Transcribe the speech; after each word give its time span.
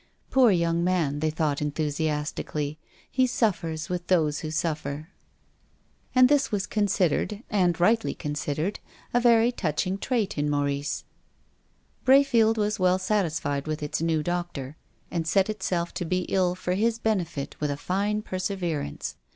Poor 0.31 0.49
young 0.49 0.83
man, 0.83 1.19
they 1.19 1.29
thought 1.29 1.61
enthusiastically, 1.61 2.79
he 3.11 3.27
suffers 3.27 3.87
with 3.87 4.07
those 4.07 4.39
who 4.39 4.47
suflcr. 4.47 5.05
And 6.15 6.27
this 6.27 6.51
was 6.51 6.63
l88 6.63 6.63
TONGUKS 6.63 6.63
OF 6.63 6.69
CONSCIENCE. 6.71 7.29
considered— 7.29 7.43
and 7.61 7.79
rightly 7.79 8.13
considered— 8.15 8.79
a 9.13 9.19
very 9.19 9.51
touch 9.51 9.85
ing 9.85 9.99
trait 9.99 10.39
in 10.39 10.49
Maurice. 10.49 11.03
Brayfield 12.03 12.57
was 12.57 12.79
well 12.79 12.97
satisfied 12.97 13.67
with 13.67 13.83
its 13.83 14.01
new 14.01 14.23
doctor, 14.23 14.75
and 15.11 15.27
set 15.27 15.51
itself 15.51 15.93
to 15.93 16.03
be 16.05 16.21
ill 16.29 16.55
for 16.55 16.73
his 16.73 16.97
benefit 16.97 17.55
with 17.59 17.69
a 17.69 17.77
fine 17.77 18.23
perseverance. 18.23 19.17